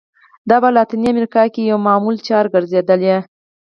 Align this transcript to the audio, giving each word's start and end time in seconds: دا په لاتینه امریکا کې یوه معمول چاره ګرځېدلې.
دا 0.49 0.57
په 0.63 0.69
لاتینه 0.75 1.07
امریکا 1.13 1.43
کې 1.53 1.61
یوه 1.71 1.83
معمول 1.87 2.15
چاره 2.27 2.49
ګرځېدلې. 2.53 3.15